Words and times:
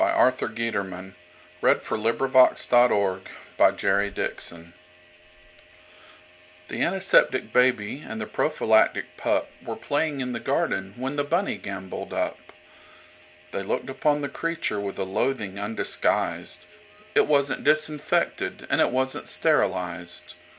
1919. 0.03 1.13
Arthur 1.61 1.61
Guiterman1871–1943 1.61 2.57
Strictly 2.57 3.13
Germ 3.77 4.73
proof 4.73 4.73
THE 6.67 6.77
ANTISEPTIC 6.81 7.53
BABY 7.53 8.03
and 8.07 8.19
the 8.19 8.25
Prophylactic 8.25 9.15
PupWere 9.17 9.79
playing 9.79 10.19
in 10.21 10.33
the 10.33 10.39
garden 10.39 10.95
when 10.97 11.17
the 11.17 11.23
Bunny 11.23 11.57
gamboled 11.57 12.13
up; 12.13 12.39
They 13.51 13.61
looked 13.61 13.91
upon 13.91 14.21
the 14.21 14.29
Creature 14.29 14.79
with 14.79 14.97
a 14.97 15.03
loathing 15.03 15.59
undisguised;—It 15.59 17.27
wasn't 17.27 17.63
Disinfected 17.63 18.65
and 18.71 18.81
it 18.81 18.89
wasn't 18.89 19.27
Sterilized. 19.27 20.33